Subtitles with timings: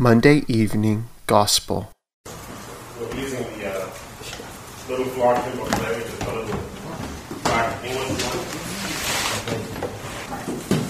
[0.00, 1.90] Monday Evening Gospel.
[3.00, 3.90] We're using the uh,
[4.88, 5.06] little
[5.66, 6.60] today, which is the little
[7.42, 8.38] black English one.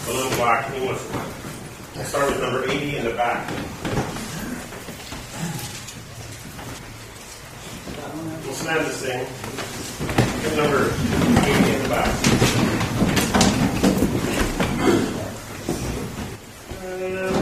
[0.05, 1.25] The little black English one.
[1.97, 3.49] I start with number 80 in the back.
[8.45, 9.25] We'll stand to sing.
[10.43, 10.93] Hymn number
[11.49, 12.13] 80 in the back.
[16.85, 17.38] And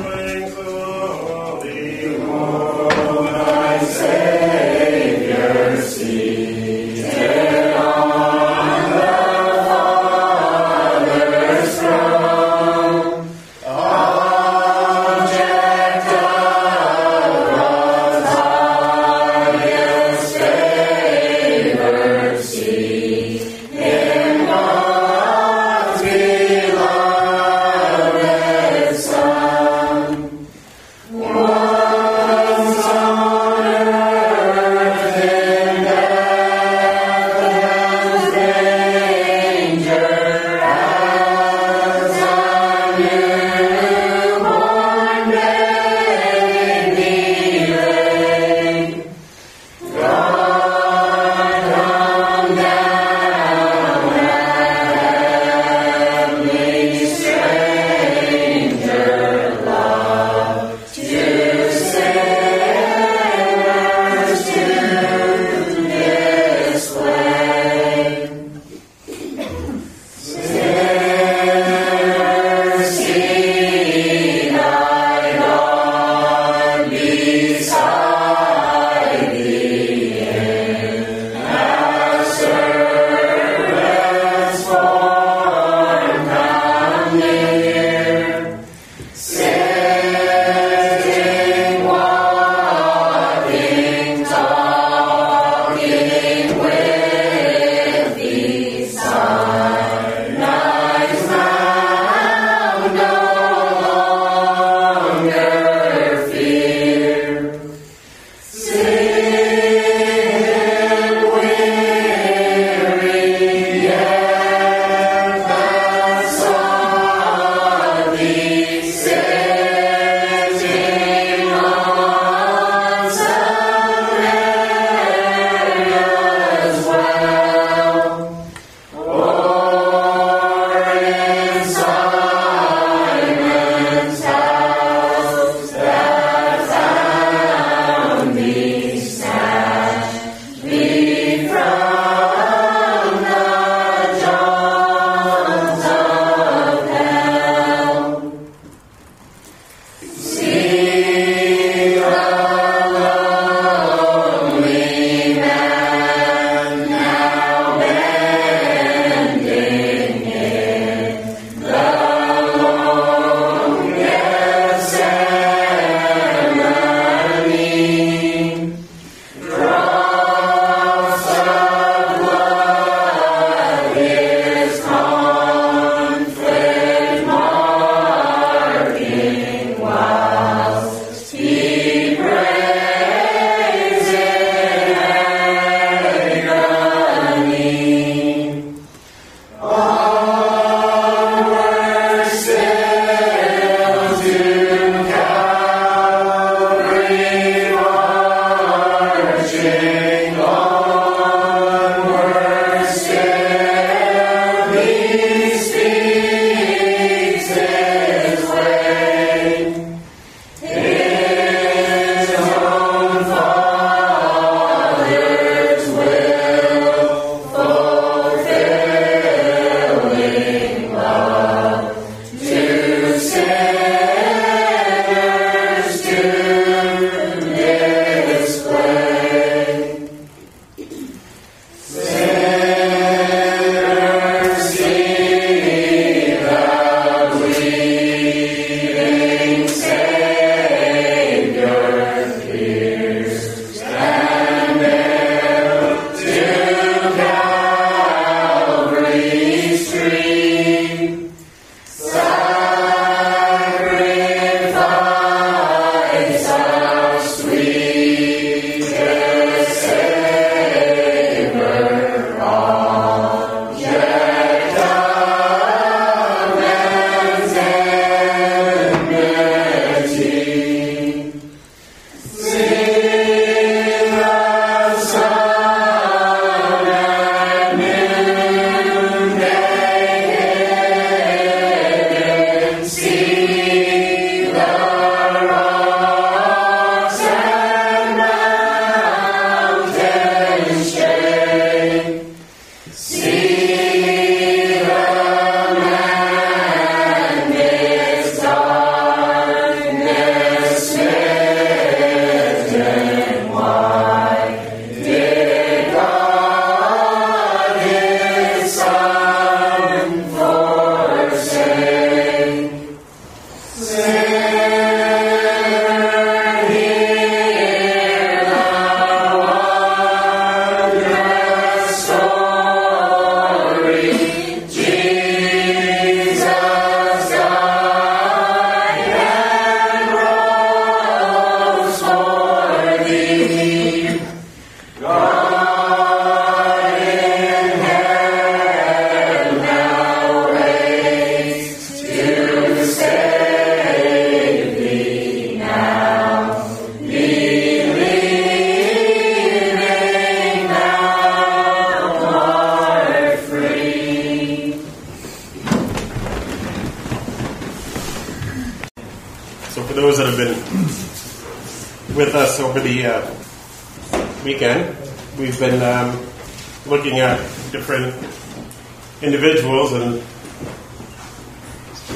[369.23, 370.23] individuals and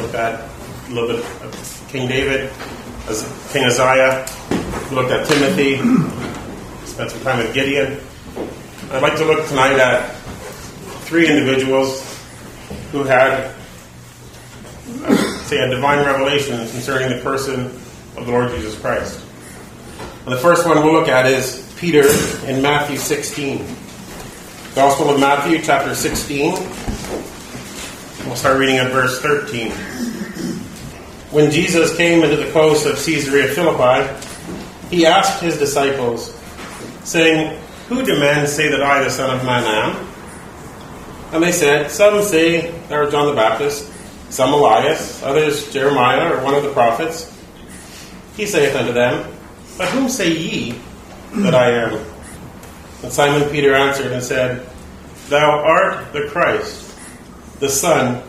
[0.00, 0.48] looked at
[0.88, 2.50] a little bit of King David,
[3.08, 3.22] as
[3.52, 4.26] King Uzziah,
[4.92, 5.76] looked at Timothy,
[6.86, 8.00] spent some time with Gideon.
[8.92, 10.14] I'd like to look tonight at
[11.04, 12.18] three individuals
[12.92, 13.54] who had,
[15.46, 17.66] say, a divine revelation concerning the person
[18.16, 19.24] of the Lord Jesus Christ.
[20.24, 22.06] And the first one we'll look at is Peter
[22.46, 23.64] in Matthew 16.
[24.74, 26.52] Gospel of Matthew, chapter 16.
[28.24, 29.72] We'll start reading at verse 13.
[31.32, 34.08] When Jesus came into the coast of Caesarea Philippi,
[34.88, 36.32] he asked his disciples,
[37.02, 40.08] saying, Who do men say that I, the Son of Man, am?
[41.32, 43.90] And they said, Some say thou art John the Baptist,
[44.30, 47.36] some Elias, others Jeremiah or one of the prophets.
[48.36, 49.28] He saith unto them,
[49.76, 50.80] But whom say ye
[51.32, 52.09] that I am?
[53.02, 54.66] And Simon Peter answered and said,
[55.28, 56.98] Thou art the Christ,
[57.60, 58.22] the Son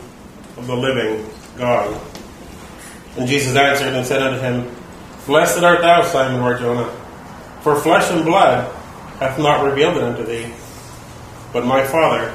[0.57, 1.99] of the living God.
[3.17, 4.73] And Jesus answered and said unto him,
[5.25, 6.89] Blessed art thou, Simon Barjona,
[7.61, 8.73] for flesh and blood
[9.19, 10.51] hath not revealed it unto thee,
[11.53, 12.29] but my Father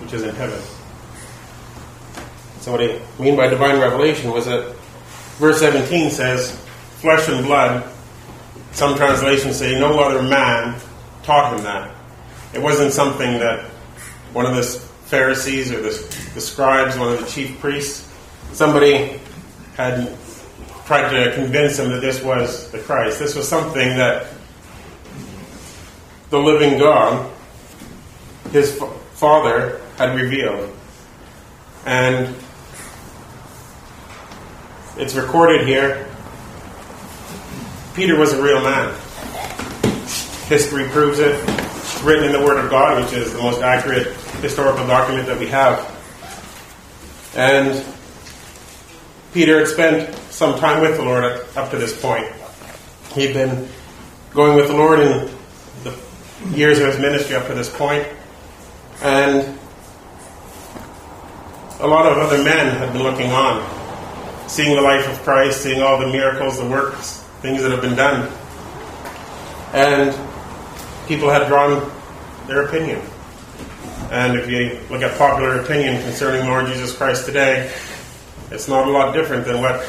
[0.00, 0.60] which is in heaven.
[2.60, 4.74] So what I mean by divine revelation was that
[5.38, 6.58] verse 17 says,
[6.96, 7.84] flesh and blood.
[8.72, 10.80] Some translations say no other man
[11.24, 11.94] taught him that.
[12.52, 13.64] It wasn't something that
[14.32, 15.90] one of the Pharisees or the,
[16.34, 18.10] the scribes, one of the chief priests,
[18.52, 19.20] somebody
[19.74, 20.16] had
[20.86, 23.18] tried to convince him that this was the Christ.
[23.18, 24.26] This was something that
[26.30, 27.32] the living God,
[28.52, 28.80] his
[29.14, 30.70] Father, had revealed.
[31.86, 32.34] And
[34.96, 36.08] it's recorded here.
[37.94, 38.94] Peter was a real man.
[40.48, 41.42] History proves it.
[42.02, 44.08] Written in the Word of God, which is the most accurate
[44.42, 45.90] historical document that we have.
[47.34, 47.84] And
[49.32, 52.26] Peter had spent some time with the Lord up to this point.
[53.14, 53.68] He'd been
[54.32, 55.30] going with the Lord in
[55.82, 55.96] the
[56.54, 58.06] years of his ministry up to this point,
[59.02, 59.58] and
[61.80, 63.62] a lot of other men had been looking on,
[64.48, 67.96] seeing the life of Christ, seeing all the miracles, the works, things that have been
[67.96, 68.30] done.
[69.72, 70.33] And
[71.06, 71.90] people had drawn
[72.46, 73.00] their opinion.
[74.10, 77.72] And if you look at popular opinion concerning Lord Jesus Christ today,
[78.50, 79.88] it's not a lot different than what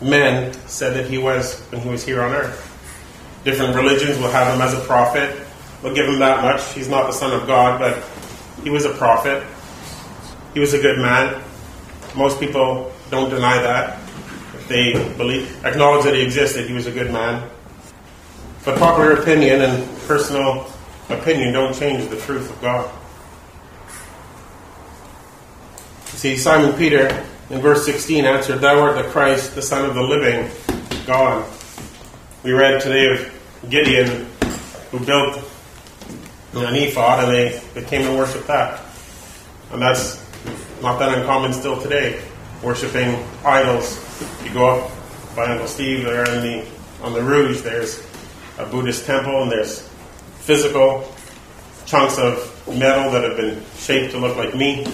[0.00, 2.68] men said that he was when he was here on earth.
[3.44, 5.36] Different religions will have him as a prophet.
[5.82, 6.72] They'll give him that much.
[6.72, 8.02] He's not the Son of God, but
[8.62, 9.42] he was a prophet.
[10.54, 11.42] He was a good man.
[12.16, 13.98] Most people don't deny that.
[14.54, 17.50] If they believe, acknowledge that he existed, he was a good man.
[18.64, 20.70] But popular opinion and personal
[21.08, 22.90] opinion don't change the truth of God.
[26.04, 30.02] See, Simon Peter in verse 16 answered, Thou art the Christ, the Son of the
[30.02, 30.48] living
[31.06, 31.44] God.
[32.44, 34.28] We read today of Gideon
[34.92, 35.38] who built
[36.54, 38.80] an ephod and they, they came and worshiped that.
[39.72, 40.24] And that's
[40.80, 42.22] not that uncommon still today,
[42.62, 43.98] worshiping idols.
[44.44, 44.92] You go up
[45.34, 46.66] by Uncle Steve there in the,
[47.02, 48.06] on the Rouge, there's
[48.58, 49.88] a Buddhist temple and there's
[50.40, 51.12] physical
[51.86, 52.36] chunks of
[52.68, 54.86] metal that have been shaped to look like me.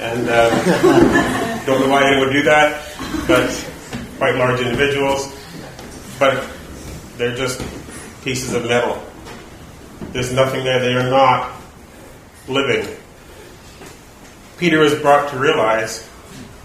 [0.00, 2.94] And uh, don't know why anyone would do that,
[3.26, 3.48] but
[4.18, 5.34] quite large individuals.
[6.18, 6.48] But
[7.16, 7.60] they're just
[8.22, 9.02] pieces of metal.
[10.12, 10.80] There's nothing there.
[10.80, 11.52] They are not
[12.48, 12.96] living.
[14.58, 16.08] Peter is brought to realize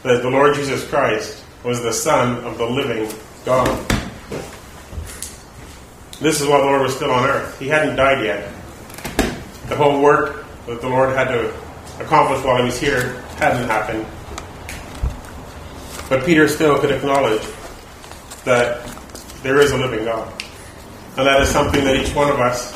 [0.03, 3.13] that the Lord Jesus Christ was the Son of the living
[3.45, 3.67] God.
[6.21, 7.57] This is while the Lord was still on earth.
[7.57, 8.47] He hadn't died yet.
[9.67, 11.51] The whole work that the Lord had to
[11.99, 14.05] accomplish while he was here hadn't happened.
[16.09, 17.41] But Peter still could acknowledge
[18.45, 18.85] that
[19.41, 20.31] there is a living God.
[21.17, 22.71] And that is something that each one of us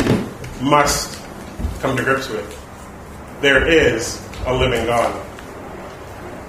[0.60, 1.22] must
[1.82, 2.50] come to grips with.
[3.42, 5.24] There is a living God.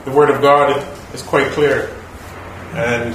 [0.07, 1.95] The Word of God is quite clear.
[2.73, 3.15] And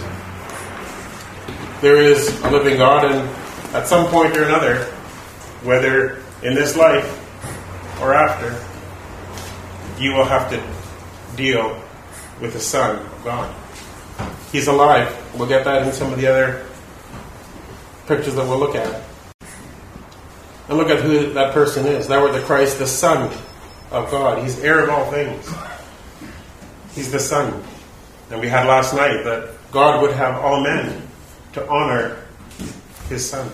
[1.82, 3.41] there is a living God, and
[3.74, 4.86] at some point or another,
[5.64, 7.08] whether in this life
[8.02, 8.60] or after,
[10.02, 11.82] you will have to deal
[12.40, 13.56] with the Son of God.
[14.52, 15.16] He's alive.
[15.38, 16.66] We'll get that in some of the other
[18.08, 19.04] pictures that we'll look at.
[20.68, 22.08] And look at who that person is.
[22.08, 23.32] That were the Christ, the Son
[23.92, 24.44] of God.
[24.44, 25.50] He's heir of all things.
[26.94, 27.64] He's the Son.
[28.30, 31.08] And we had last night that God would have all men
[31.54, 32.18] to honor
[33.10, 33.50] his Son,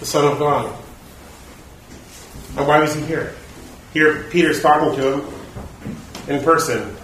[0.00, 0.74] the Son of God.
[2.56, 3.34] And why was he here?
[3.92, 5.34] Here, Peter's talking to him
[6.26, 6.96] in person.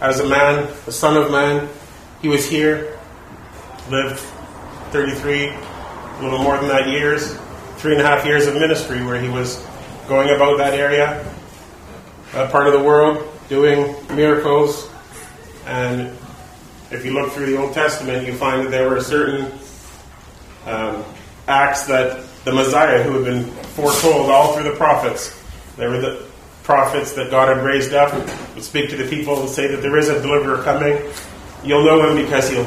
[0.00, 1.68] As a man, the Son of Man,
[2.22, 2.98] he was here,
[3.90, 4.20] lived
[4.90, 7.36] 33, a little more than that years,
[7.76, 9.66] three and a half years of ministry where he was
[10.08, 11.24] going about that area,
[12.32, 14.88] that part of the world, doing miracles.
[15.66, 16.16] And
[16.90, 19.50] if you look through the Old Testament, you find that there were certain
[20.66, 21.04] um,
[21.48, 23.44] acts that the Messiah, who had been
[23.74, 25.38] foretold all through the prophets,
[25.76, 26.26] there were the
[26.62, 28.12] prophets that God had raised up,
[28.54, 30.98] would speak to the people and say that there is a deliverer coming.
[31.64, 32.66] You'll know him because he'll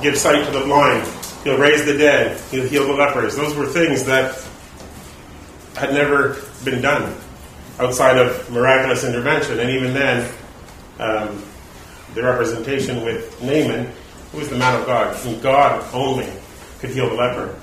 [0.00, 1.08] give sight to the blind,
[1.44, 3.36] he'll raise the dead, he'll heal the lepers.
[3.36, 4.42] Those were things that
[5.76, 7.16] had never been done
[7.78, 9.58] outside of miraculous intervention.
[9.58, 10.32] And even then,
[10.98, 11.42] um,
[12.14, 13.90] the representation with Naaman,
[14.32, 16.28] who was the man of God, and God only
[16.78, 17.58] could heal the leper.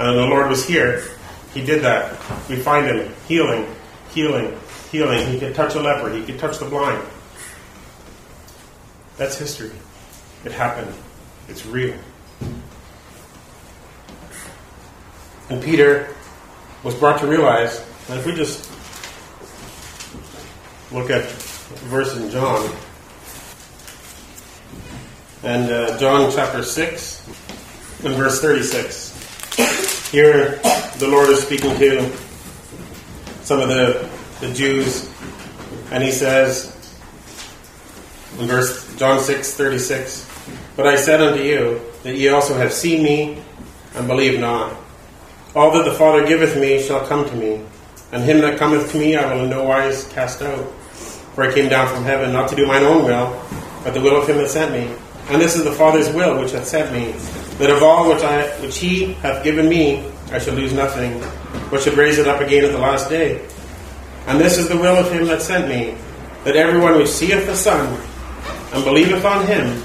[0.00, 1.04] And the Lord was here.
[1.52, 2.12] He did that.
[2.48, 3.66] We find him healing,
[4.12, 4.58] healing,
[4.90, 5.26] healing.
[5.28, 6.10] He could touch a leper.
[6.10, 7.06] He could touch the blind.
[9.18, 9.72] That's history.
[10.46, 10.90] It happened.
[11.48, 11.94] It's real.
[15.50, 16.16] And Peter
[16.82, 18.70] was brought to realize that if we just
[20.90, 21.30] look at
[21.90, 22.74] verse in John,
[25.42, 27.26] and uh, John chapter 6
[28.02, 29.09] and verse 36.
[30.10, 30.56] Here,
[30.98, 32.02] the Lord is speaking to
[33.42, 34.08] some of the,
[34.40, 35.12] the Jews,
[35.90, 36.76] and he says
[38.38, 40.28] in verse John 6 36,
[40.76, 43.42] But I said unto you that ye also have seen me
[43.94, 44.76] and believe not.
[45.54, 47.64] All that the Father giveth me shall come to me,
[48.12, 50.70] and him that cometh to me I will in no wise cast out.
[51.34, 53.42] For I came down from heaven not to do mine own will,
[53.84, 54.94] but the will of him that sent me.
[55.28, 57.14] And this is the Father's will which hath sent me,
[57.60, 61.20] that of all which I which he hath given me I shall lose nothing,
[61.70, 63.44] but should raise it up again at the last day.
[64.26, 65.96] And this is the will of him that sent me,
[66.44, 68.00] that everyone which seeth the Son
[68.72, 69.82] and believeth on him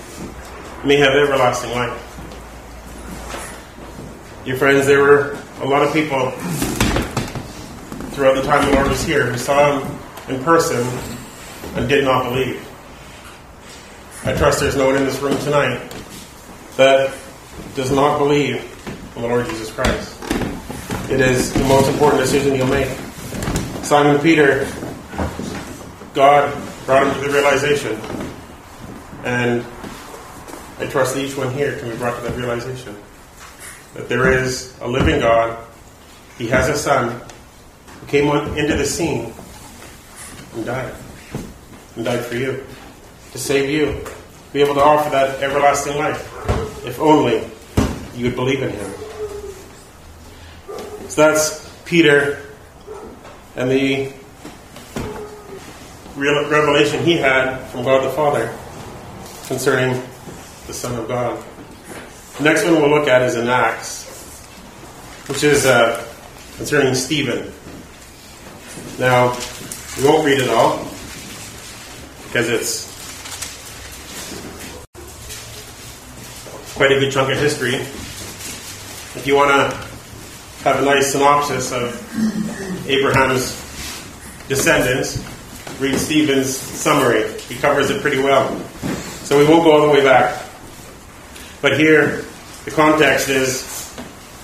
[0.86, 2.02] may have everlasting life.
[4.46, 6.30] Your friends, there were a lot of people
[8.12, 10.86] throughout the time the Lord was here who saw him in person
[11.76, 12.62] and did not believe.
[14.24, 15.92] I trust there's no one in this room tonight
[16.78, 17.12] that
[17.76, 18.58] does not believe
[19.16, 20.20] in the Lord Jesus Christ.
[21.10, 22.90] It is the most important decision you'll make.
[23.84, 24.68] Simon Peter,
[26.14, 26.52] God
[26.86, 28.00] brought him to the realization,
[29.24, 29.64] and
[30.80, 32.96] I trust each one here can be brought to that realization
[33.94, 35.66] that there is a living God.
[36.38, 37.22] He has a Son
[38.00, 39.34] who came into the scene
[40.54, 40.94] and died,
[41.96, 42.66] and died for you
[43.32, 44.04] to save you,
[44.52, 46.35] be able to offer that everlasting life,
[46.86, 47.50] if only
[48.16, 48.92] you would believe in Him.
[51.10, 52.42] So that's Peter
[53.56, 54.12] and the
[56.16, 58.54] real revelation he had from God the Father
[59.48, 60.02] concerning
[60.68, 61.44] the Son of God.
[62.38, 64.06] The next one we'll look at is in Acts,
[65.28, 66.06] which is uh,
[66.58, 67.52] concerning Stephen.
[69.00, 69.38] Now,
[69.98, 70.86] we won't read it all
[72.28, 72.95] because it's
[76.76, 77.76] quite a good chunk of history.
[77.76, 79.78] If you want to
[80.66, 81.96] have a nice synopsis of
[82.86, 83.52] Abraham's
[84.50, 85.24] descendants,
[85.80, 87.40] read Stephen's summary.
[87.44, 88.60] He covers it pretty well.
[89.24, 90.44] So we won't go all the way back.
[91.62, 92.26] But here,
[92.66, 93.98] the context is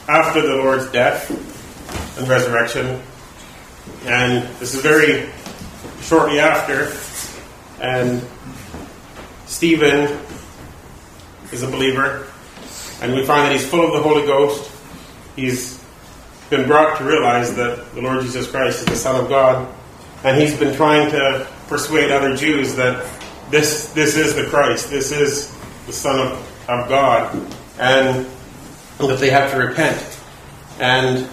[0.07, 1.29] after the Lord's death
[2.17, 3.01] and resurrection.
[4.05, 5.29] And this is very
[6.01, 6.93] shortly after.
[7.81, 8.25] And
[9.47, 10.17] Stephen
[11.51, 12.27] is a believer.
[13.01, 14.71] And we find that he's full of the Holy Ghost.
[15.35, 15.83] He's
[16.49, 19.73] been brought to realize that the Lord Jesus Christ is the Son of God.
[20.23, 23.05] And he's been trying to persuade other Jews that
[23.49, 25.55] this, this is the Christ, this is
[25.87, 27.35] the Son of, of God,
[27.79, 28.25] and
[28.99, 30.19] that they have to repent.
[30.79, 31.25] And,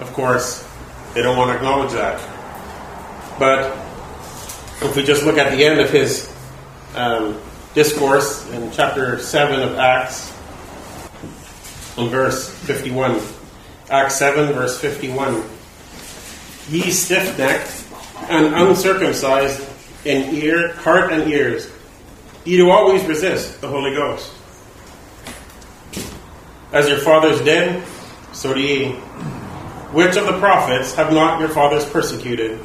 [0.00, 0.66] of course,
[1.14, 2.18] they don't want to acknowledge that.
[3.38, 3.76] But
[4.82, 6.32] if we just look at the end of his
[6.94, 7.40] um,
[7.74, 10.30] discourse in chapter 7 of Acts,
[11.96, 13.20] in verse 51.
[13.88, 15.42] Acts 7, verse 51.
[16.68, 17.84] Ye stiff necked
[18.30, 19.66] and uncircumcised
[20.04, 21.70] in ear, heart and ears,
[22.44, 24.32] ye do always resist the Holy Ghost.
[26.72, 27.82] As your fathers did,
[28.32, 28.92] so do ye.
[29.92, 32.64] Which of the prophets have not your fathers persecuted?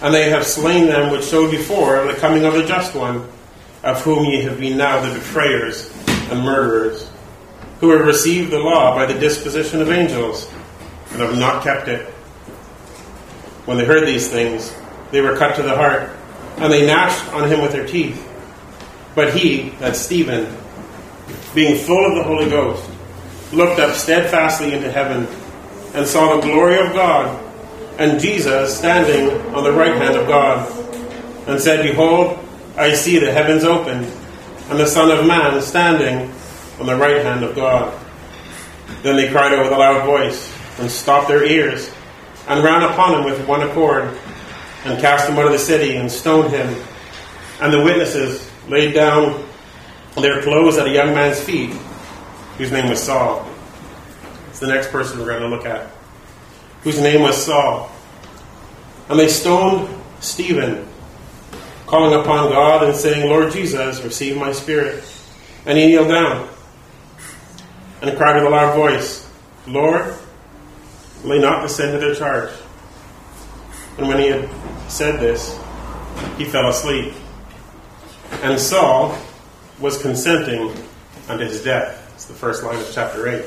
[0.00, 3.28] And they have slain them which showed before the coming of the just one
[3.86, 7.08] of whom ye have been now the betrayers and murderers,
[7.78, 10.50] who have received the law by the disposition of angels,
[11.12, 12.04] and have not kept it.
[13.64, 14.74] When they heard these things,
[15.12, 16.10] they were cut to the heart,
[16.56, 18.20] and they gnashed on him with their teeth.
[19.14, 20.52] But he, that Stephen,
[21.54, 22.90] being full of the Holy Ghost,
[23.52, 25.28] looked up steadfastly into heaven,
[25.94, 27.40] and saw the glory of God,
[28.00, 30.68] and Jesus standing on the right hand of God,
[31.46, 32.40] and said, Behold,
[32.76, 34.06] I see the heavens opened,
[34.68, 36.30] and the Son of Man standing
[36.78, 37.98] on the right hand of God.
[39.02, 41.90] Then they cried out with a loud voice, and stopped their ears,
[42.48, 44.16] and ran upon him with one accord,
[44.84, 46.74] and cast him out of the city, and stoned him.
[47.60, 49.42] And the witnesses laid down
[50.16, 51.70] their clothes at a young man's feet,
[52.58, 53.48] whose name was Saul.
[54.50, 55.90] It's the next person we're going to look at,
[56.82, 57.90] whose name was Saul.
[59.08, 59.88] And they stoned
[60.20, 60.86] Stephen,
[61.86, 65.04] calling upon God and saying, Lord Jesus, receive my spirit.
[65.64, 66.48] And he kneeled down
[68.02, 69.28] and cried with a loud voice,
[69.66, 70.14] Lord,
[71.24, 72.50] lay not the sin to their charge.
[73.98, 74.48] And when he had
[74.90, 75.58] said this,
[76.36, 77.14] he fell asleep.
[78.42, 79.16] And Saul
[79.80, 80.74] was consenting
[81.28, 82.12] unto his death.
[82.14, 83.44] It's the first line of chapter 8.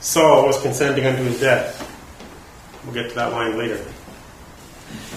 [0.00, 1.86] Saul was consenting unto his death.
[2.84, 3.84] We'll get to that line later.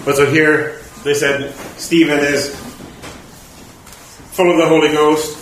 [0.04, 2.56] But so here they said Stephen is
[4.32, 5.38] full of the Holy Ghost.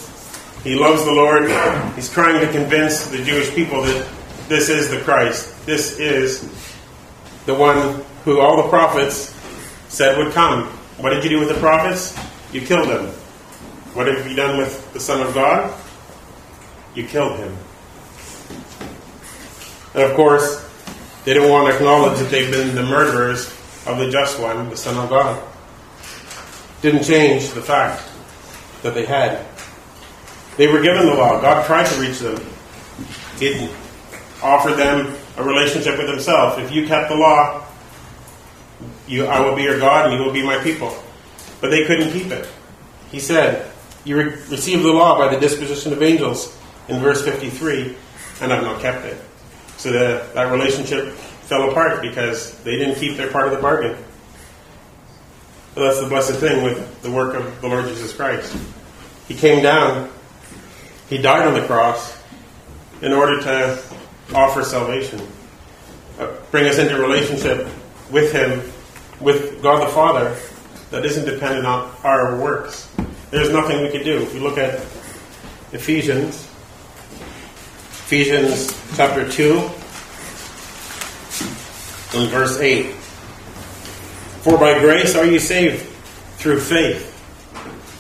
[0.65, 1.51] He loves the Lord.
[1.95, 4.09] He's trying to convince the Jewish people that
[4.49, 5.65] this is the Christ.
[5.65, 6.43] This is
[7.47, 9.35] the one who all the prophets
[9.89, 10.65] said would come.
[10.99, 12.19] What did you do with the prophets?
[12.53, 13.07] You killed them.
[13.95, 15.73] What have you done with the Son of God?
[16.95, 17.57] You killed him.
[19.95, 20.69] And of course,
[21.25, 23.47] they didn't want to acknowledge that they've been the murderers
[23.87, 25.43] of the just one, the Son of God.
[26.83, 28.03] Didn't change the fact
[28.83, 29.47] that they had.
[30.57, 31.41] They were given the law.
[31.41, 32.45] God tried to reach them.
[33.39, 33.71] He
[34.43, 36.59] offered them a relationship with Himself.
[36.59, 37.65] If you kept the law,
[39.07, 40.95] you, I will be your God and you will be my people.
[41.61, 42.49] But they couldn't keep it.
[43.11, 43.71] He said,
[44.05, 47.97] You re- received the law by the disposition of angels in verse 53
[48.41, 49.21] and I have not kept it.
[49.77, 53.97] So the, that relationship fell apart because they didn't keep their part of the bargain.
[55.75, 58.55] But that's the blessed thing with the work of the Lord Jesus Christ.
[59.27, 60.11] He came down,
[61.09, 62.19] He died on the cross
[63.01, 63.83] in order to
[64.35, 65.21] offer salvation,
[66.19, 67.67] uh, bring us into relationship
[68.11, 68.63] with Him,
[69.21, 70.37] with God the Father,
[70.91, 72.89] that isn't dependent on our works.
[73.31, 74.23] There's nothing we could do.
[74.23, 74.75] If we look at
[75.73, 76.35] Ephesians,
[78.05, 79.71] Ephesians chapter 2,
[82.15, 82.95] in verse 8.
[84.43, 85.87] For by grace are you saved
[86.37, 87.09] through faith.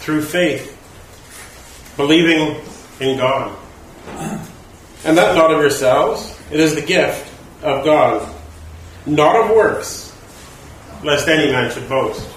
[0.00, 0.76] Through faith.
[1.96, 2.61] Believing
[2.98, 3.57] in God.
[5.05, 8.28] And that not of yourselves, it is the gift of God,
[9.07, 10.12] not of works,
[11.05, 12.28] lest any man should boast.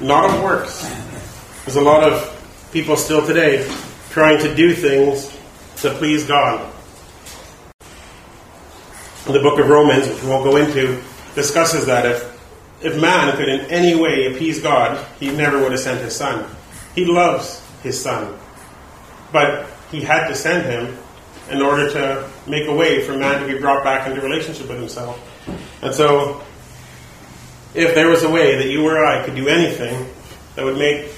[0.00, 0.82] Not of works.
[1.64, 3.72] There's a lot of people still today
[4.10, 5.30] trying to do things
[5.76, 6.72] to please God.
[9.26, 11.00] The book of Romans, which we won't go into,
[11.36, 12.31] discusses that if
[12.82, 16.48] if man could in any way appease God, he never would have sent his son.
[16.94, 18.38] He loves his son.
[19.32, 20.98] But he had to send him
[21.50, 24.78] in order to make a way for man to be brought back into relationship with
[24.78, 25.20] himself.
[25.82, 26.42] And so,
[27.74, 30.08] if there was a way that you or I could do anything
[30.56, 31.10] that would make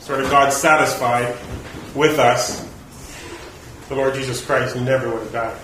[0.00, 1.36] sort of God satisfied
[1.94, 2.66] with us,
[3.88, 5.56] the Lord Jesus Christ never would have died.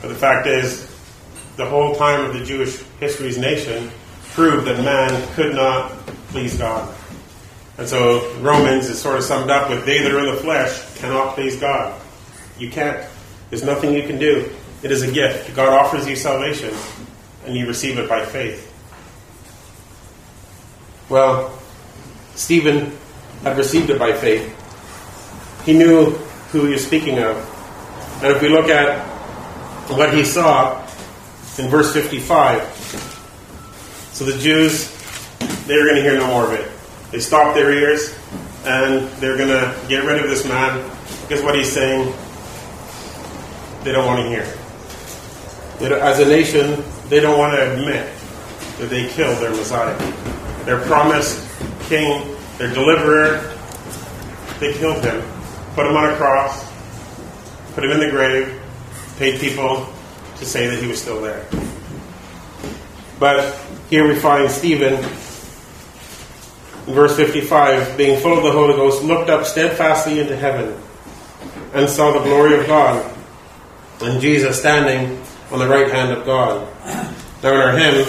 [0.00, 0.93] But the fact is,
[1.56, 3.90] the whole time of the Jewish history's nation
[4.32, 5.90] proved that man could not
[6.28, 6.92] please God.
[7.78, 10.98] And so Romans is sort of summed up with they that are in the flesh
[10.98, 12.00] cannot please God.
[12.58, 13.08] You can't.
[13.50, 14.50] There's nothing you can do.
[14.82, 15.54] It is a gift.
[15.56, 16.74] God offers you salvation,
[17.46, 18.70] and you receive it by faith.
[21.08, 21.58] Well,
[22.34, 22.96] Stephen
[23.42, 24.50] had received it by faith.
[25.64, 26.10] He knew
[26.50, 27.36] who he was speaking of.
[28.22, 29.04] And if we look at
[29.90, 30.83] what he saw,
[31.58, 32.62] in verse 55.
[34.12, 34.90] So the Jews,
[35.66, 36.70] they're going to hear no more of it.
[37.10, 38.16] They stop their ears
[38.64, 40.78] and they're going to get rid of this man
[41.22, 42.12] because what he's saying,
[43.82, 44.42] they don't want to hear.
[46.00, 48.10] As a nation, they don't want to admit
[48.78, 49.96] that they killed their Messiah.
[50.64, 51.46] Their promised
[51.82, 53.52] king, their deliverer,
[54.60, 55.22] they killed him,
[55.74, 56.64] put him on a cross,
[57.74, 58.60] put him in the grave,
[59.18, 59.93] paid people
[60.36, 61.46] to say that he was still there.
[63.18, 63.58] But
[63.90, 64.96] here we find Stephen
[66.86, 70.78] verse 55, being full of the Holy Ghost, looked up steadfastly into heaven
[71.72, 73.14] and saw the glory of God
[74.00, 75.20] and Jesus standing
[75.50, 76.68] on the right hand of God.
[77.42, 78.06] Now in our hymn,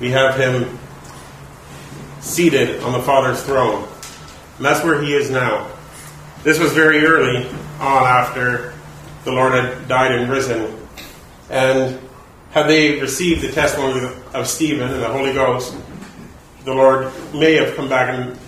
[0.00, 0.78] we have him
[2.20, 3.88] seated on the Father's throne.
[4.56, 5.70] And that's where he is now.
[6.42, 7.46] This was very early
[7.80, 8.74] on after
[9.24, 10.83] the Lord had died and risen.
[11.50, 11.98] And
[12.50, 15.74] had they received the testimony of Stephen and the Holy Ghost,
[16.64, 18.38] the Lord may have come back and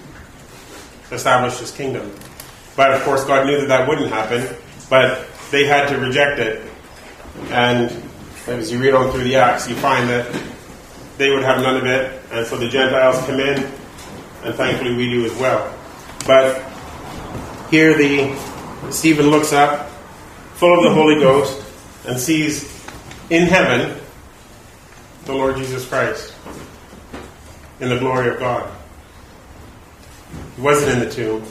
[1.12, 2.12] established his kingdom.
[2.76, 4.56] But of course, God knew that that wouldn't happen,
[4.88, 6.62] but they had to reject it.
[7.50, 7.90] And
[8.46, 10.26] as you read on through the Acts, you find that
[11.18, 13.64] they would have none of it, and so the Gentiles come in,
[14.44, 15.74] and thankfully we do as well.
[16.26, 16.62] But
[17.70, 18.36] here the
[18.90, 19.88] Stephen looks up,
[20.54, 21.62] full of the Holy Ghost,
[22.06, 22.75] and sees
[23.30, 23.98] in heaven
[25.24, 26.32] the Lord Jesus Christ
[27.80, 28.72] in the glory of God.
[30.54, 31.44] He wasn't in the tomb.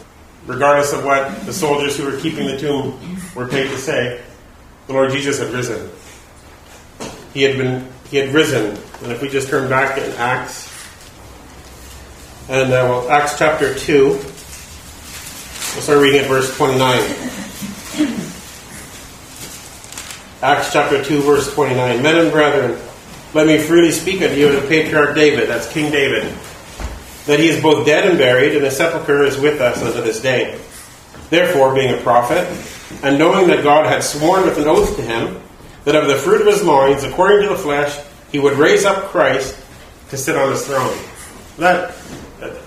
[0.46, 4.24] Regardless of what the soldiers who were keeping the tomb were paid to say,
[4.88, 5.90] the Lord Jesus had risen.
[7.34, 8.78] He had been he had risen.
[9.02, 10.72] And if we just turn back in Acts
[12.48, 17.25] and uh, well, Acts chapter 2, we'll start reading at verse 29.
[20.46, 22.04] Acts chapter 2, verse 29.
[22.04, 22.80] Men and brethren,
[23.34, 26.32] let me freely speak unto you of the patriarch David, that's King David,
[27.26, 30.22] that he is both dead and buried, and his sepulchre is with us unto this
[30.22, 30.62] day.
[31.32, 32.48] Therefore, being a prophet,
[33.02, 35.42] and knowing that God had sworn with an oath to him,
[35.84, 38.00] that of the fruit of his loins, according to the flesh,
[38.32, 39.60] he would raise up Christ
[40.10, 40.96] to sit on his throne.
[41.58, 41.96] That,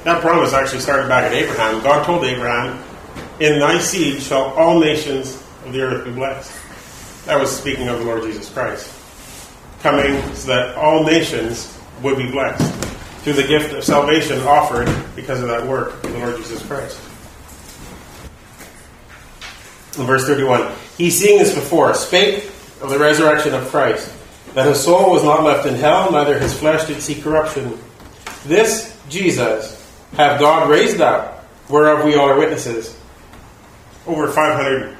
[0.02, 1.80] that promise actually started back at Abraham.
[1.84, 2.82] God told Abraham,
[3.38, 6.52] In thy seed shall all nations of the earth be blessed.
[7.28, 8.90] That was speaking of the Lord Jesus Christ.
[9.82, 12.72] Coming so that all nations would be blessed
[13.22, 16.98] through the gift of salvation offered because of that work of the Lord Jesus Christ.
[19.98, 22.44] In verse 31, he seeing this before spake
[22.80, 24.10] of the resurrection of Christ,
[24.54, 27.78] that his soul was not left in hell, neither his flesh did see corruption.
[28.46, 32.96] This Jesus have God raised up, whereof we all are witnesses.
[34.06, 34.97] Over 500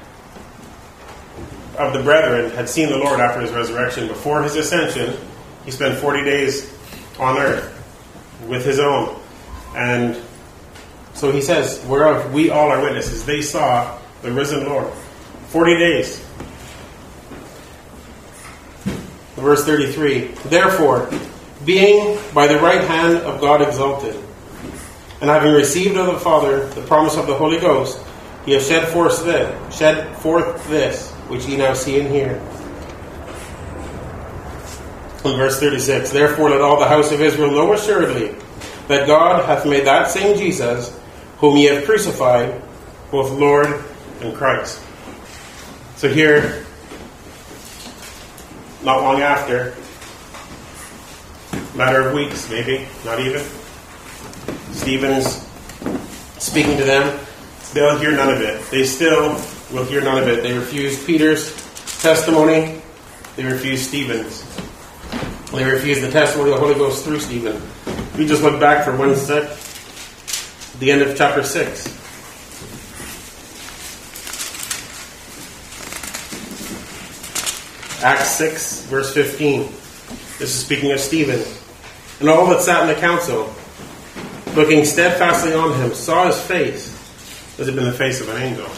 [1.79, 4.07] of the brethren had seen the Lord after his resurrection.
[4.07, 5.17] Before his ascension,
[5.65, 6.73] he spent 40 days
[7.17, 7.75] on earth
[8.47, 9.19] with his own.
[9.75, 10.21] And
[11.13, 13.25] so he says, whereof we all are witnesses.
[13.25, 14.91] They saw the risen Lord.
[15.47, 16.25] 40 days.
[19.35, 21.09] Verse 33 Therefore,
[21.65, 24.15] being by the right hand of God exalted,
[25.21, 28.01] and having received of the Father the promise of the Holy Ghost,
[28.45, 32.41] he has shed forth this, shed forth this, which ye now see and hear.
[35.25, 38.35] In verse 36 Therefore let all the house of Israel know assuredly
[38.87, 40.97] that God hath made that same Jesus,
[41.37, 42.61] whom ye have crucified,
[43.11, 43.83] both Lord
[44.21, 44.81] and Christ.
[45.95, 46.65] So here,
[48.83, 49.75] not long after,
[51.75, 53.43] matter of weeks, maybe, not even,
[54.71, 55.45] Stephen's
[56.39, 57.19] speaking to them.
[57.73, 58.65] They'll hear none of it.
[58.71, 59.35] They still
[59.71, 60.43] will hear none of it.
[60.43, 61.53] They refuse Peter's
[62.01, 62.81] testimony.
[63.35, 64.43] They refuse Stephen's.
[65.51, 67.61] They refuse the testimony of the Holy Ghost through Stephen.
[68.17, 69.49] We just look back for one sec.
[70.79, 71.99] The end of chapter 6.
[78.03, 79.63] Acts 6, verse 15.
[79.63, 81.43] This is speaking of Stephen.
[82.19, 83.53] And all that sat in the council,
[84.55, 86.95] looking steadfastly on him, saw his face
[87.59, 88.69] as it had been the face of an angel.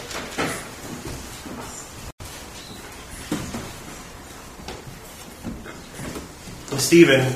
[6.92, 7.34] Stephen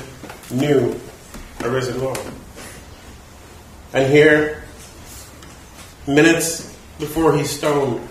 [0.51, 1.01] knew
[1.61, 2.19] a risen Lord.
[3.91, 4.63] And here,
[6.05, 8.07] minutes before he's stoned,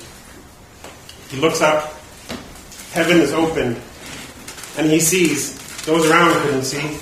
[1.28, 1.94] he looks up
[2.90, 3.80] heaven is open,
[4.76, 5.54] and he sees.
[5.84, 6.98] Those around couldn't see,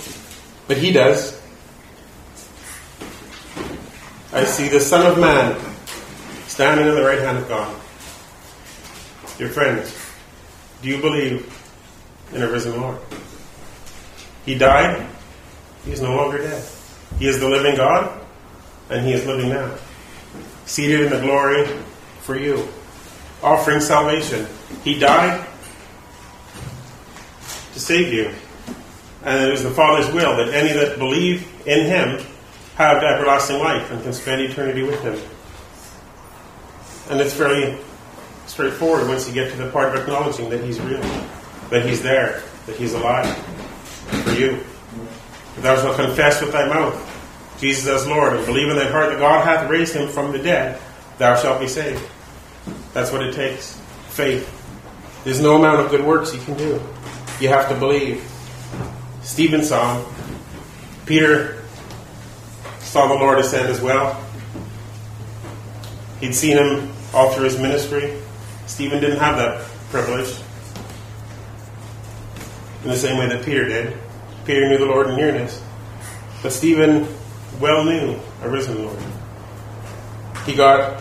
[0.69, 1.41] but he does.
[4.31, 5.59] I see the Son of Man
[6.49, 7.75] standing on the right hand of God.
[9.39, 9.99] Dear friends,
[10.83, 11.51] do you believe
[12.35, 13.01] in a risen Lord?
[14.45, 15.07] He died,
[15.85, 16.65] he is no longer dead.
[17.19, 18.21] He is the living God,
[18.91, 19.75] and he is living now.
[20.67, 21.67] Seated in the glory
[22.21, 22.69] for you,
[23.43, 24.47] offering salvation.
[24.83, 25.47] He died,
[27.73, 28.33] to save you.
[29.25, 32.25] And it was the Father's will that any that believe in Him
[32.77, 35.19] have everlasting life and can spend eternity with Him.
[37.11, 37.79] And it's fairly
[38.47, 41.01] straightforward once you get to the part of acknowledging that He's real,
[41.71, 43.27] that He's there, that He's alive
[44.23, 44.51] for you.
[45.57, 47.11] If thou shalt confess with thy mouth
[47.59, 50.39] Jesus as Lord, and believe in thy heart that God hath raised him from the
[50.39, 50.81] dead,
[51.19, 52.03] thou shalt be saved.
[52.93, 53.81] That's what it takes.
[54.09, 54.51] Faith.
[55.25, 56.81] There's no amount of good works you can do.
[57.41, 58.23] You have to believe.
[59.23, 60.15] Stephen saw him.
[61.07, 61.63] Peter
[62.81, 64.23] saw the Lord ascend as well.
[66.21, 68.17] He'd seen him all through his ministry.
[68.67, 70.35] Stephen didn't have that privilege
[72.83, 73.99] in the same way that Peter did.
[74.45, 75.63] Peter knew the Lord in nearness.
[76.43, 77.09] But Stephen
[77.61, 78.99] well knew a risen Lord.
[80.45, 81.01] He got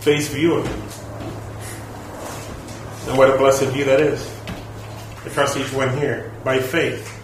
[0.00, 0.80] face view of him.
[3.08, 4.28] And what a blessed view that is.
[5.24, 7.22] I trust each one here, by faith,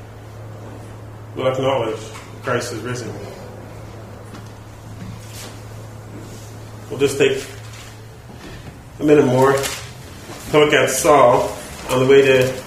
[1.35, 1.99] will acknowledge
[2.43, 3.13] Christ is risen.
[6.89, 7.45] We'll just take
[9.01, 11.55] a minute more to look at Saul
[11.91, 12.63] on the way to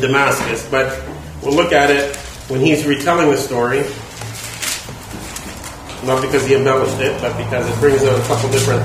[0.00, 1.09] Damascus, but
[1.42, 2.16] we'll look at it
[2.48, 3.84] when he's retelling the story
[6.04, 8.82] not because he embellished it, but because it brings out a couple different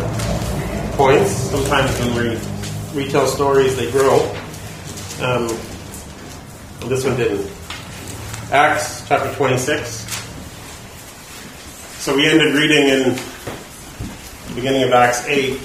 [0.95, 1.31] points.
[1.31, 4.19] Sometimes when we retell stories, they grow.
[5.21, 5.47] Um,
[6.89, 7.49] this one didn't.
[8.51, 10.03] Acts chapter 26.
[12.01, 13.15] So we ended reading in
[14.47, 15.57] the beginning of Acts 8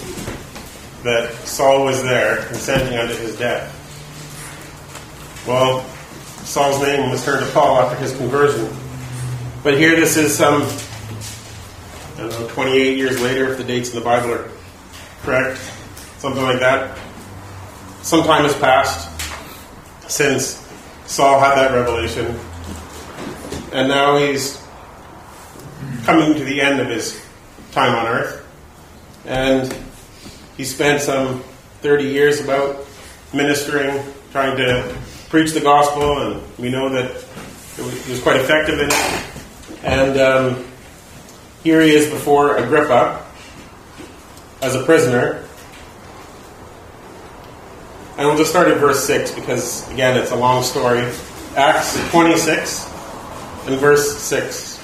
[1.03, 3.77] that Saul was there consenting unto his death.
[5.47, 5.85] Well,
[6.45, 8.69] Saul's name was turned to Paul after his conversion.
[9.63, 10.63] But here this is some
[12.21, 14.51] I don't know, 28 years later, if the dates in the Bible are
[15.23, 15.59] correct,
[16.19, 16.99] something like that.
[18.03, 19.09] Some time has passed
[20.11, 20.69] since
[21.07, 22.39] Saul had that revelation,
[23.73, 24.63] and now he's
[26.05, 27.25] coming to the end of his
[27.73, 28.47] time on earth,
[29.25, 29.75] and
[30.59, 31.43] he spent some
[31.81, 32.85] 30 years about
[33.33, 33.99] ministering,
[34.31, 34.95] trying to
[35.31, 37.05] preach the gospel, and we know that
[37.79, 38.91] it was quite effective in.
[39.85, 40.67] And um,
[41.63, 43.25] here he is before Agrippa
[44.61, 45.47] as a prisoner.
[48.19, 51.09] And we'll just start at verse 6 because, again, it's a long story.
[51.57, 52.85] Acts 26
[53.67, 54.83] and verse 6.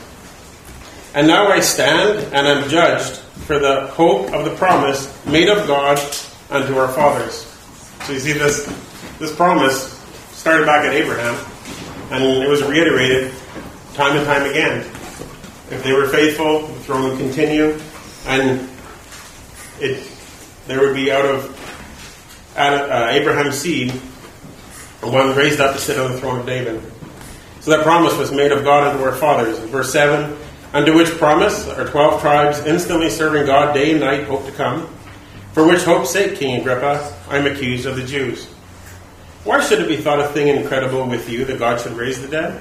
[1.14, 5.66] And now I stand and am judged for the hope of the promise made of
[5.66, 5.98] God
[6.50, 7.44] unto our fathers.
[8.04, 8.64] So you see, this,
[9.18, 9.95] this promise
[10.36, 11.34] started back at Abraham,
[12.12, 13.32] and it was reiterated
[13.94, 14.80] time and time again.
[15.70, 17.80] If they were faithful, the throne would continue,
[18.26, 18.68] and
[19.80, 20.08] it
[20.68, 23.90] there would be out of uh, Abraham's seed
[25.02, 26.80] one raised up to sit on the throne of David.
[27.60, 29.58] So that promise was made of God unto our fathers.
[29.58, 30.36] Verse 7,
[30.72, 34.86] unto which promise our twelve tribes instantly serving God day and night hope to come,
[35.52, 38.48] for which hope's sake, King Agrippa, I am accused of the Jews.
[39.46, 42.26] Why should it be thought a thing incredible with you that God should raise the
[42.26, 42.60] dead?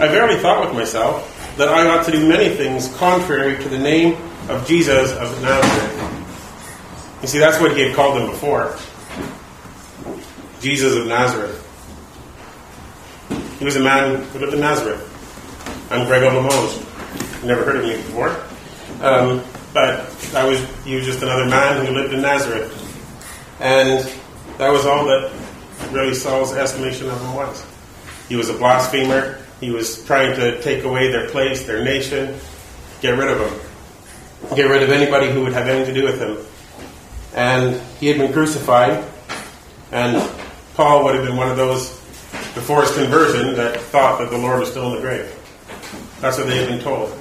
[0.00, 3.76] I verily thought with myself, that I ought to do many things contrary to the
[3.76, 4.16] name
[4.48, 7.18] of Jesus of Nazareth.
[7.20, 8.78] You see, that's what he had called him before
[10.62, 11.62] Jesus of Nazareth.
[13.58, 15.04] He was a man who lived in Nazareth.
[15.90, 16.78] I'm Greg Limoges.
[17.44, 18.30] Never heard of me before.
[19.02, 22.72] Um, but I was, he was just another man who lived in Nazareth.
[23.60, 24.10] And
[24.56, 25.30] that was all that
[25.92, 27.64] really Saul's estimation of him was.
[28.28, 29.38] He was a blasphemer.
[29.60, 32.38] He was trying to take away their place, their nation,
[33.00, 36.20] get rid of them, get rid of anybody who would have anything to do with
[36.20, 36.38] him.
[37.34, 39.04] And he had been crucified,
[39.90, 40.30] and
[40.74, 41.90] Paul would have been one of those
[42.54, 45.34] before his conversion that thought that the Lord was still in the grave.
[46.20, 47.12] That's what they had been told.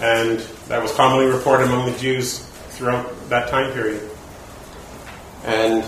[0.00, 2.38] And that was commonly reported among the Jews
[2.70, 4.08] throughout that time period.
[5.44, 5.84] And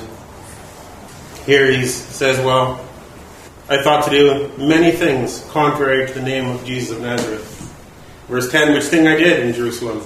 [1.50, 2.78] here he says, well,
[3.68, 7.44] I thought to do many things contrary to the name of Jesus of Nazareth.
[8.28, 10.00] Verse 10 Which thing I did in Jerusalem,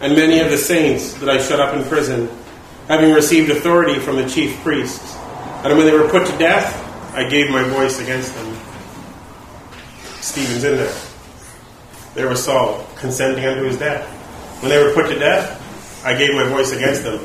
[0.00, 2.30] and many of the saints that I shut up in prison,
[2.88, 5.14] having received authority from the chief priests.
[5.64, 6.80] And when they were put to death,
[7.14, 8.56] I gave my voice against them.
[10.22, 10.96] Stephen's in there.
[12.14, 14.08] There was Saul consenting unto his death.
[14.62, 15.60] When they were put to death,
[16.06, 17.20] I gave my voice against them.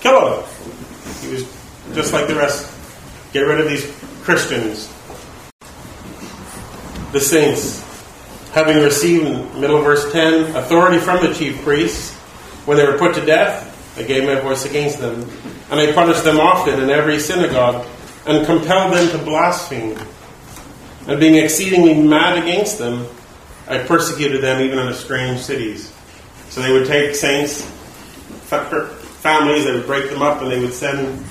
[0.00, 0.48] Kill him!
[1.22, 1.44] He was
[1.94, 2.71] just like the rest.
[3.32, 3.84] Get rid of these
[4.22, 4.92] Christians
[7.12, 7.80] the saints,
[8.52, 12.14] having received, middle verse 10, authority from the chief priests,
[12.64, 13.68] when they were put to death,
[13.98, 15.28] I gave my voice against them.
[15.70, 17.86] And I punished them often in every synagogue,
[18.26, 19.98] and compelled them to blaspheme.
[21.06, 23.06] And being exceedingly mad against them,
[23.68, 25.92] I persecuted them even in the strange cities.
[26.48, 27.62] So they would take saints,
[28.46, 31.22] families, they would break them up, and they would send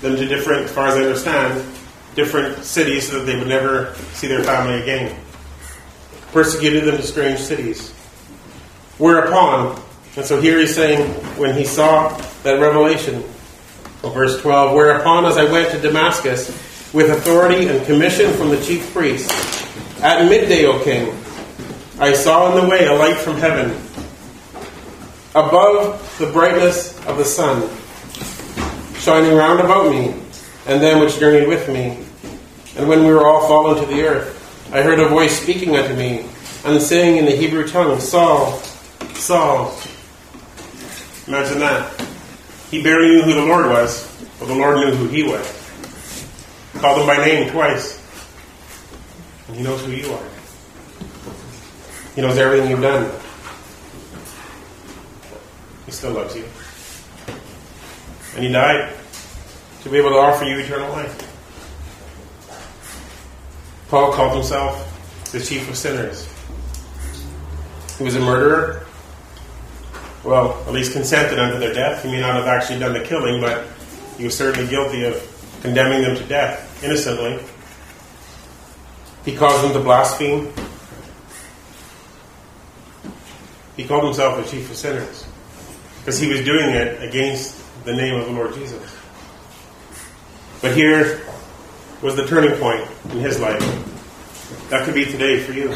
[0.00, 1.64] them to different, as far as I understand,
[2.14, 5.16] different cities so that they would never see their family again
[6.36, 7.92] persecuted them to strange cities.
[8.98, 9.80] Whereupon,
[10.16, 13.24] and so here he's saying, when he saw that revelation,
[14.02, 16.48] well, verse 12, whereupon as I went to Damascus
[16.92, 19.32] with authority and commission from the chief priests,
[20.02, 21.16] at midday, O king,
[21.98, 23.70] I saw in the way a light from heaven,
[25.34, 27.62] above the brightness of the sun,
[29.06, 30.12] shining round about me,
[30.66, 31.96] and them which journeyed with me.
[32.76, 34.34] And when we were all fallen to the earth,
[34.74, 36.26] I heard a voice speaking unto me,
[36.64, 38.58] and saying in the Hebrew tongue, Saul,
[39.14, 39.72] Saul.
[41.28, 42.04] Imagine that.
[42.72, 45.46] He barely knew who the Lord was, but the Lord knew who he was.
[46.74, 48.02] Called him by name twice.
[49.46, 50.28] And he knows who you are.
[52.16, 53.08] He knows everything you've done.
[55.84, 56.44] He still loves you.
[58.36, 58.92] And he died
[59.82, 61.22] to be able to offer you eternal life.
[63.88, 66.28] Paul called himself the chief of sinners.
[67.96, 68.84] He was a murderer.
[70.22, 72.02] Well, at least consented unto their death.
[72.02, 73.66] He may not have actually done the killing, but
[74.18, 77.40] he was certainly guilty of condemning them to death innocently.
[79.24, 80.52] He caused them to blaspheme.
[83.78, 85.26] He called himself the chief of sinners
[86.00, 88.82] because he was doing it against the name of the Lord Jesus.
[90.60, 91.22] But here
[92.02, 93.60] was the turning point in his life.
[94.70, 95.72] That could be today for you.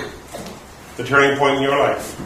[0.96, 2.20] The turning point in your life.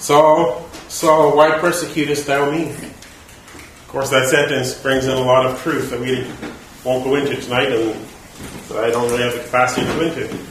[0.00, 2.70] Saul, Saul, why persecutest thou me?
[2.70, 6.26] Of course, that sentence brings in a lot of truth that we
[6.82, 7.94] won't go into tonight and
[8.70, 10.44] that I don't really have the capacity to go into.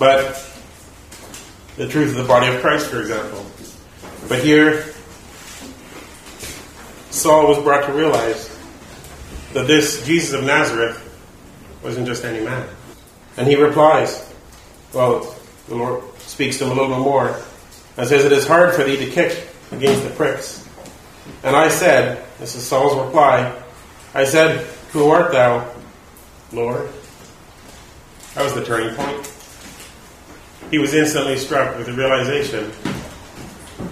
[0.00, 0.44] But
[1.76, 3.46] the truth of the body of Christ, for example.
[4.28, 4.92] But here,
[7.22, 8.48] Saul was brought to realize
[9.52, 10.98] that this Jesus of Nazareth
[11.82, 12.68] wasn't just any man.
[13.36, 14.28] And he replies,
[14.92, 15.34] well,
[15.68, 17.40] the Lord speaks to him a little bit more
[17.96, 20.68] and says, It is hard for thee to kick against the pricks.
[21.44, 23.56] And I said, this is Saul's reply,
[24.14, 25.72] I said, Who art thou,
[26.52, 26.90] Lord?
[28.34, 29.32] That was the turning point.
[30.70, 32.72] He was instantly struck with the realization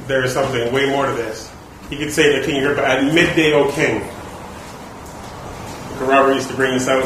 [0.07, 1.51] there is something way more to this.
[1.91, 4.01] He could say to King Agrippa, At midday, O king.
[5.99, 7.05] Robert used to bring this out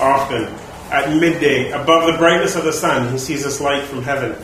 [0.00, 0.44] often.
[0.90, 4.34] At midday, above the brightness of the sun, he sees this light from heaven.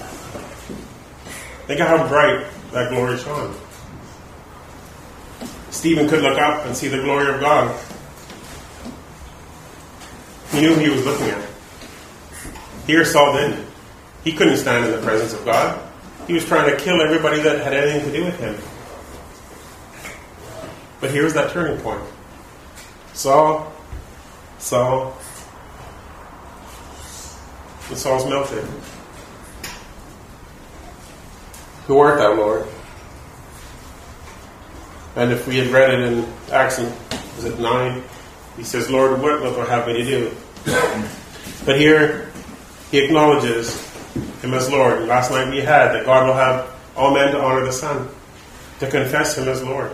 [1.67, 3.55] Think of how bright that glory shone.
[5.71, 7.75] Stephen could look up and see the glory of God.
[10.51, 11.49] He knew he was looking at.
[12.87, 13.67] Here Saul didn't.
[14.25, 15.81] He couldn't stand in the presence of God.
[16.27, 18.57] He was trying to kill everybody that had anything to do with him.
[21.01, 22.03] But here's that turning point.
[23.13, 23.73] Saul,
[24.59, 25.17] Saul,
[27.89, 28.65] and Saul's melted.
[31.87, 32.67] Who art thou, Lord?
[35.17, 38.03] And if we had read it in Acts, is it 9?
[38.57, 40.37] He says, Lord, what wilt thou have me to do?
[41.65, 42.31] But here,
[42.91, 43.79] he acknowledges
[44.41, 45.07] him as Lord.
[45.07, 48.09] Last night we had that God will have all men to honor the Son,
[48.81, 49.93] to confess him as Lord.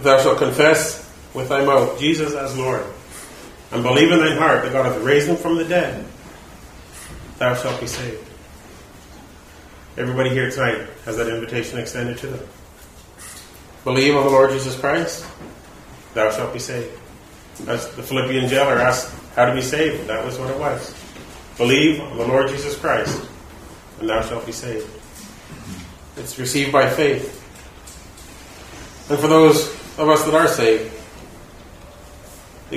[0.00, 2.86] If thou shalt confess with thy mouth Jesus as Lord,
[3.70, 6.06] and believe in thine heart that God hath raised him from the dead,
[7.36, 8.26] thou shalt be saved.
[9.98, 12.48] Everybody here tonight has that invitation extended to them.
[13.84, 15.26] Believe on the Lord Jesus Christ,
[16.14, 16.98] thou shalt be saved.
[17.66, 20.94] As the Philippian jailer asked how to be saved, that was what it was.
[21.58, 23.22] Believe on the Lord Jesus Christ,
[24.00, 24.88] and thou shalt be saved.
[26.16, 27.36] It's received by faith.
[29.10, 30.90] And for those of us that are saved,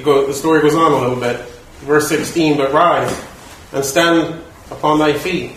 [0.03, 1.39] go, the story goes on a little bit.
[1.79, 3.25] Verse 16, but rise
[3.71, 5.51] and stand upon thy feet.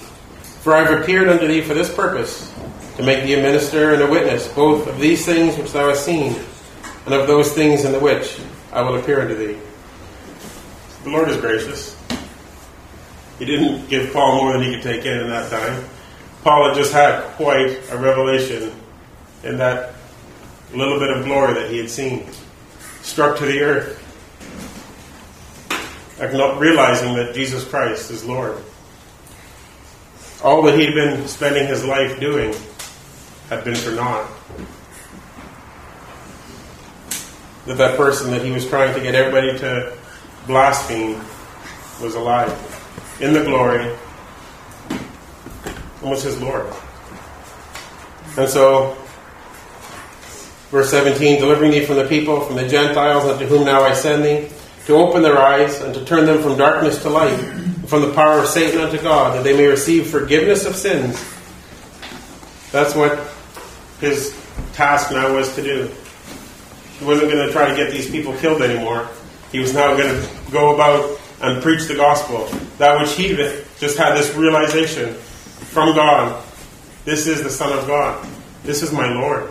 [0.63, 2.55] For I have appeared unto thee for this purpose,
[2.97, 6.05] to make thee a minister and a witness, both of these things which thou hast
[6.05, 6.37] seen,
[7.05, 8.39] and of those things in the which
[8.73, 9.59] I will appear unto thee.
[11.03, 11.97] The Lord is gracious.
[13.39, 15.85] He didn't give Paul more than he could take in in that time.
[16.43, 18.73] Paul had just had quite a revelation
[19.43, 19.95] in that
[20.75, 22.27] little bit of glory that he had seen,
[23.03, 24.03] struck to the earth,
[26.19, 28.63] realizing that Jesus Christ is Lord.
[30.43, 32.55] All that he'd been spending his life doing
[33.49, 34.31] had been for naught.
[37.67, 39.97] That that person that he was trying to get everybody to
[40.47, 41.21] blaspheme
[42.01, 42.53] was alive
[43.21, 43.93] in the glory
[46.01, 46.73] and was his Lord.
[48.37, 48.97] And so,
[50.71, 54.25] verse 17, delivering thee from the people, from the Gentiles, unto whom now I send
[54.25, 54.49] thee,
[54.87, 57.37] to open their eyes and to turn them from darkness to light,
[57.87, 61.15] from the power of Satan unto God, that they may receive forgiveness of sins.
[62.73, 63.19] That's what
[64.01, 64.35] his
[64.73, 65.91] task now was to do.
[66.99, 69.09] He wasn't going to try to get these people killed anymore.
[69.53, 72.47] He was now going to go about and preach the gospel.
[72.79, 73.35] That which he
[73.79, 76.45] just had this realization from God.
[77.05, 78.27] This is the Son of God.
[78.65, 79.51] This is my Lord.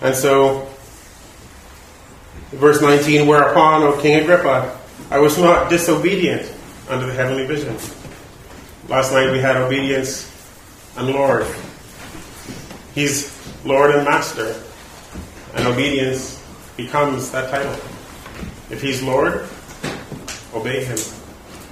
[0.00, 0.68] And so,
[2.50, 4.78] verse 19, whereupon, O King Agrippa,
[5.10, 6.52] I was not disobedient
[6.88, 7.76] unto the heavenly vision.
[8.88, 10.24] Last night we had obedience
[10.96, 11.46] and Lord.
[12.94, 13.34] He's
[13.64, 14.60] Lord and Master.
[15.54, 16.42] And obedience
[16.76, 17.72] becomes that title.
[18.70, 19.48] If He's Lord,
[20.54, 20.98] obey Him.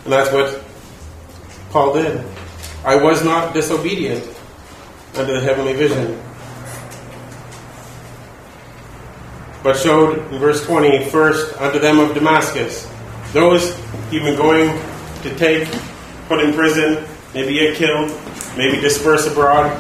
[0.04, 0.64] And that's what
[1.70, 2.24] Paul did.
[2.84, 4.24] I was not disobedient
[5.14, 6.20] unto the heavenly vision.
[9.66, 12.88] But showed in verse 20 first unto them of Damascus,
[13.32, 13.76] those
[14.12, 14.68] he'd going
[15.22, 15.68] to take,
[16.28, 17.04] put in prison,
[17.34, 18.12] maybe get killed,
[18.56, 19.76] maybe disperse abroad.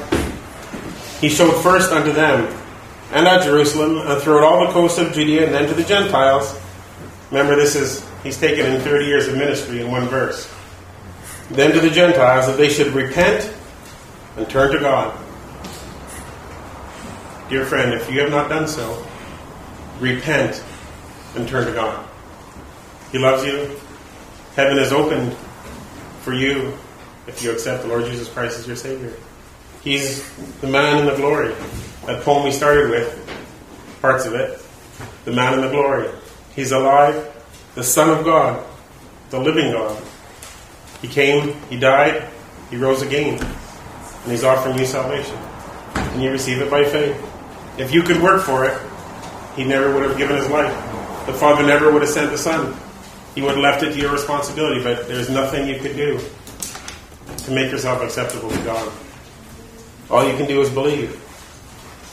[1.20, 2.52] He showed first unto them
[3.12, 6.58] and at Jerusalem and throughout all the coasts of Judea and then to the Gentiles.
[7.30, 10.52] Remember, this is, he's taken in 30 years of ministry in one verse.
[11.50, 13.54] Then to the Gentiles that they should repent
[14.36, 15.16] and turn to God.
[17.48, 19.06] Dear friend, if you have not done so,
[20.00, 20.62] repent
[21.34, 22.06] and turn to God.
[23.12, 23.78] He loves you.
[24.54, 25.34] Heaven is opened
[26.20, 26.76] for you
[27.26, 29.12] if you accept the Lord Jesus Christ as your Savior.
[29.82, 30.28] He's
[30.60, 31.54] the man in the glory.
[32.06, 34.60] That poem we started with, parts of it.
[35.24, 36.08] The man in the glory.
[36.54, 37.32] He's alive,
[37.74, 38.64] the Son of God,
[39.30, 40.02] the living God.
[41.02, 42.28] He came, He died,
[42.70, 45.36] He rose again, and He's offering you salvation.
[45.94, 47.22] And you receive it by faith.
[47.78, 48.80] If you could work for it,
[49.56, 50.74] He never would have given His life.
[51.26, 52.76] The Father never would have sent the Son.
[53.34, 56.20] He would have left it to your responsibility, but there's nothing you could do
[57.38, 58.92] to make yourself acceptable to God.
[60.10, 61.20] All you can do is believe.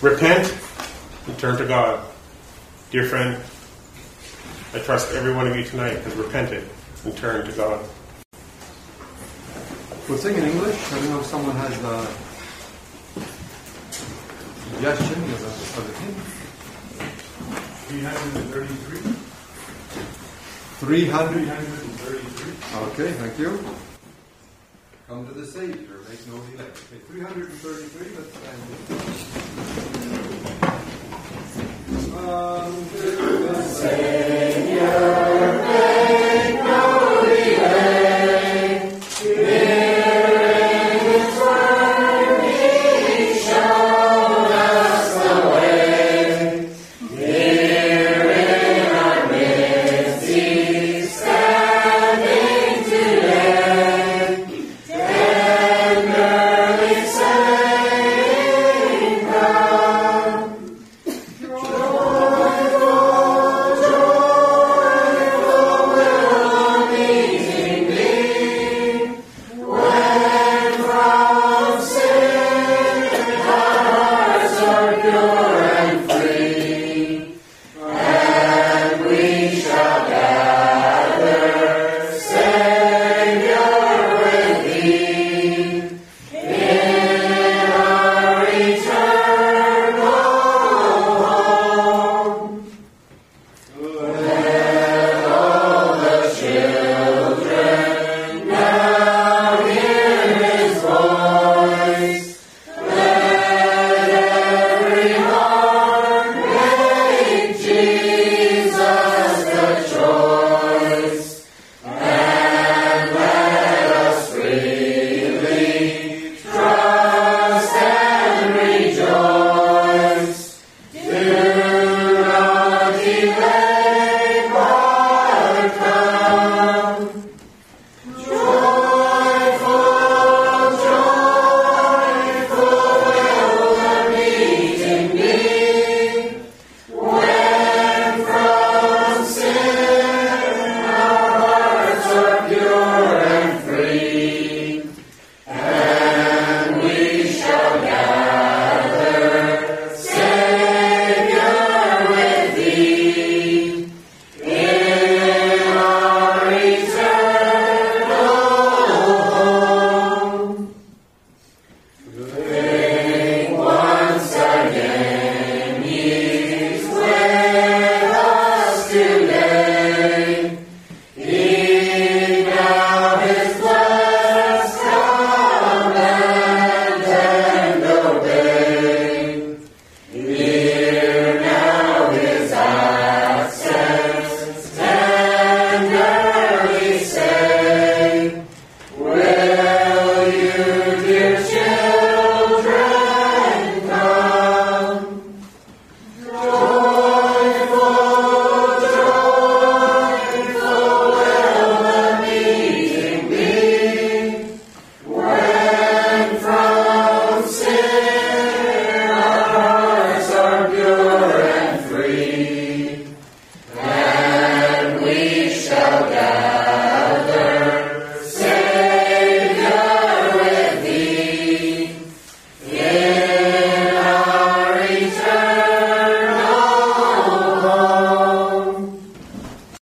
[0.02, 0.58] Repent
[1.28, 2.06] and turn to God.
[2.92, 3.42] Dear friend,
[4.74, 6.68] I trust every one of you tonight has repented
[7.06, 7.86] and turned to God.
[10.10, 10.92] We'll sing in English.
[10.92, 12.08] I don't know if someone has a
[14.74, 16.43] suggestion as a, as a hymn.
[17.94, 19.14] 333.
[20.80, 21.46] 300.
[21.46, 22.78] 333.
[22.88, 23.64] Okay, thank you.
[25.08, 26.66] Come to the Savior, make no delay.
[26.66, 28.62] Okay, 333, let's stand.
[32.16, 33.10] Come to
[33.46, 35.33] the Savior.